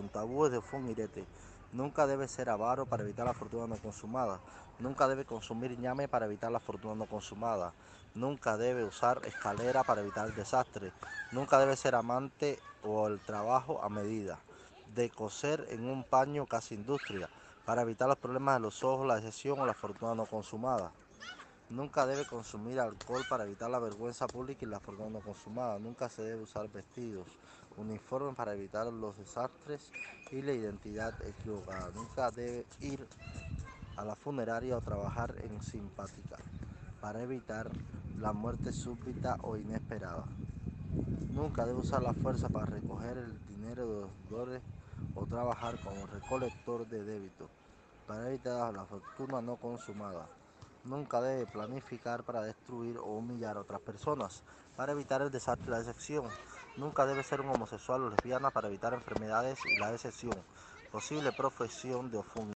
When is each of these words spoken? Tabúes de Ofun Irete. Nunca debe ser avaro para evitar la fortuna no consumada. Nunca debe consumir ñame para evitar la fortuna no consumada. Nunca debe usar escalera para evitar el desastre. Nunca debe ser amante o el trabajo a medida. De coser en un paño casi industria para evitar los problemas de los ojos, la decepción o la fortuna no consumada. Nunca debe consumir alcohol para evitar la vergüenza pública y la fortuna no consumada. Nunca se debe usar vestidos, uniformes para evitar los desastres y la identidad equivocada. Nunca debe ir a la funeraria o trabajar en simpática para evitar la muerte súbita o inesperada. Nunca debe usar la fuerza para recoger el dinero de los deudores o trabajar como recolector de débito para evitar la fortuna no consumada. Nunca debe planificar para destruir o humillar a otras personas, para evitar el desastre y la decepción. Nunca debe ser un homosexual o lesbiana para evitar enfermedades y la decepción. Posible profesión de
Tabúes 0.00 0.50
de 0.50 0.58
Ofun 0.58 0.88
Irete. 0.88 1.24
Nunca 1.72 2.06
debe 2.06 2.26
ser 2.26 2.48
avaro 2.48 2.86
para 2.86 3.02
evitar 3.02 3.26
la 3.26 3.34
fortuna 3.34 3.66
no 3.66 3.76
consumada. 3.76 4.40
Nunca 4.78 5.06
debe 5.06 5.24
consumir 5.24 5.78
ñame 5.78 6.08
para 6.08 6.26
evitar 6.26 6.50
la 6.50 6.60
fortuna 6.60 6.94
no 6.94 7.06
consumada. 7.06 7.72
Nunca 8.14 8.56
debe 8.56 8.84
usar 8.84 9.20
escalera 9.26 9.82
para 9.84 10.00
evitar 10.00 10.28
el 10.28 10.34
desastre. 10.34 10.92
Nunca 11.30 11.58
debe 11.58 11.76
ser 11.76 11.94
amante 11.94 12.58
o 12.82 13.06
el 13.06 13.20
trabajo 13.20 13.82
a 13.82 13.88
medida. 13.90 14.38
De 14.94 15.10
coser 15.10 15.66
en 15.70 15.84
un 15.84 16.04
paño 16.04 16.46
casi 16.46 16.74
industria 16.74 17.28
para 17.66 17.82
evitar 17.82 18.08
los 18.08 18.18
problemas 18.18 18.56
de 18.56 18.60
los 18.60 18.82
ojos, 18.84 19.06
la 19.06 19.16
decepción 19.16 19.60
o 19.60 19.66
la 19.66 19.74
fortuna 19.74 20.14
no 20.14 20.26
consumada. 20.26 20.90
Nunca 21.72 22.04
debe 22.04 22.26
consumir 22.26 22.78
alcohol 22.78 23.24
para 23.30 23.44
evitar 23.44 23.70
la 23.70 23.78
vergüenza 23.78 24.28
pública 24.28 24.66
y 24.66 24.68
la 24.68 24.78
fortuna 24.78 25.08
no 25.08 25.20
consumada. 25.20 25.78
Nunca 25.78 26.10
se 26.10 26.20
debe 26.22 26.42
usar 26.42 26.68
vestidos, 26.68 27.26
uniformes 27.78 28.34
para 28.34 28.52
evitar 28.52 28.92
los 28.92 29.16
desastres 29.16 29.90
y 30.30 30.42
la 30.42 30.52
identidad 30.52 31.14
equivocada. 31.26 31.90
Nunca 31.94 32.30
debe 32.30 32.66
ir 32.82 33.08
a 33.96 34.04
la 34.04 34.14
funeraria 34.14 34.76
o 34.76 34.82
trabajar 34.82 35.34
en 35.40 35.62
simpática 35.62 36.36
para 37.00 37.22
evitar 37.22 37.70
la 38.20 38.34
muerte 38.34 38.70
súbita 38.70 39.38
o 39.40 39.56
inesperada. 39.56 40.26
Nunca 41.32 41.64
debe 41.64 41.78
usar 41.78 42.02
la 42.02 42.12
fuerza 42.12 42.50
para 42.50 42.66
recoger 42.66 43.16
el 43.16 43.46
dinero 43.46 43.86
de 43.86 44.00
los 44.02 44.10
deudores 44.28 44.62
o 45.14 45.24
trabajar 45.24 45.78
como 45.82 46.06
recolector 46.06 46.86
de 46.86 47.02
débito 47.02 47.48
para 48.06 48.28
evitar 48.28 48.74
la 48.74 48.84
fortuna 48.84 49.40
no 49.40 49.56
consumada. 49.56 50.41
Nunca 50.84 51.20
debe 51.20 51.46
planificar 51.46 52.24
para 52.24 52.42
destruir 52.42 52.98
o 52.98 53.04
humillar 53.04 53.56
a 53.56 53.60
otras 53.60 53.80
personas, 53.80 54.42
para 54.76 54.92
evitar 54.92 55.22
el 55.22 55.30
desastre 55.30 55.66
y 55.68 55.70
la 55.70 55.78
decepción. 55.78 56.24
Nunca 56.76 57.06
debe 57.06 57.22
ser 57.22 57.40
un 57.40 57.50
homosexual 57.50 58.02
o 58.02 58.10
lesbiana 58.10 58.50
para 58.50 58.66
evitar 58.68 58.92
enfermedades 58.92 59.60
y 59.64 59.78
la 59.78 59.92
decepción. 59.92 60.34
Posible 60.90 61.32
profesión 61.32 62.10
de 62.10 62.18